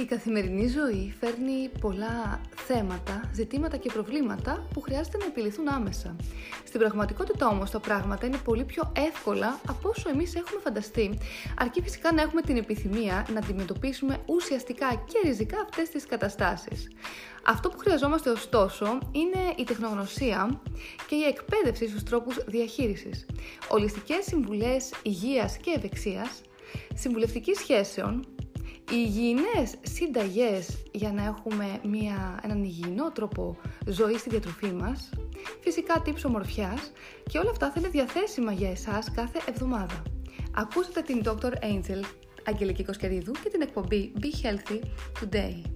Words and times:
Η 0.00 0.04
καθημερινή 0.04 0.68
ζωή 0.68 1.14
φέρνει 1.20 1.70
πολλά 1.80 2.40
θέματα, 2.54 3.30
ζητήματα 3.32 3.76
και 3.76 3.90
προβλήματα 3.92 4.66
που 4.72 4.80
χρειάζεται 4.80 5.16
να 5.16 5.24
επιληθούν 5.24 5.68
άμεσα. 5.68 6.16
Στην 6.64 6.80
πραγματικότητα 6.80 7.48
όμως 7.48 7.70
τα 7.70 7.80
πράγματα 7.80 8.26
είναι 8.26 8.36
πολύ 8.36 8.64
πιο 8.64 8.92
εύκολα 8.96 9.60
από 9.68 9.88
όσο 9.88 10.08
εμείς 10.08 10.34
έχουμε 10.34 10.60
φανταστεί, 10.60 11.18
αρκεί 11.58 11.82
φυσικά 11.82 12.12
να 12.12 12.22
έχουμε 12.22 12.40
την 12.40 12.56
επιθυμία 12.56 13.26
να 13.32 13.38
αντιμετωπίσουμε 13.38 14.18
ουσιαστικά 14.26 14.94
και 14.94 15.28
ριζικά 15.28 15.60
αυτές 15.60 15.88
τις 15.88 16.06
καταστάσεις. 16.06 16.88
Αυτό 17.46 17.68
που 17.68 17.78
χρειαζόμαστε 17.78 18.30
ωστόσο 18.30 18.98
είναι 19.12 19.54
η 19.56 19.64
τεχνογνωσία 19.64 20.60
και 21.08 21.14
η 21.14 21.22
εκπαίδευση 21.22 21.88
στους 21.88 22.02
τρόπους 22.02 22.44
διαχείρισης. 22.46 23.26
Ολιστικές 23.68 24.24
συμβουλές 24.24 24.92
υγείας 25.02 25.56
και 25.56 25.72
ευεξίας, 25.76 26.40
συμβουλευτική 26.94 27.54
σχέσεων, 27.54 28.26
υγιεινές 28.90 29.74
συνταγές 29.82 30.82
για 30.92 31.12
να 31.12 31.24
έχουμε 31.24 31.80
μια, 31.82 32.40
έναν 32.42 32.64
υγιεινό 32.64 33.12
τρόπο 33.12 33.56
ζωής 33.86 34.20
στη 34.20 34.30
διατροφή 34.30 34.72
μας, 34.72 35.10
φυσικά 35.60 36.02
tips 36.06 36.24
ομορφιάς 36.26 36.92
και 37.30 37.38
όλα 37.38 37.50
αυτά 37.50 37.66
θα 37.66 37.74
είναι 37.78 37.88
διαθέσιμα 37.88 38.52
για 38.52 38.70
εσάς 38.70 39.10
κάθε 39.10 39.40
εβδομάδα. 39.48 40.02
Ακούσατε 40.54 41.00
την 41.00 41.22
Dr. 41.24 41.52
Angel 41.64 42.04
Αγγελική 42.44 42.84
Κοσκερίδου 42.84 43.32
και 43.32 43.48
την 43.48 43.60
εκπομπή 43.60 44.12
Be 44.20 44.46
Healthy 44.46 44.80
Today. 45.20 45.75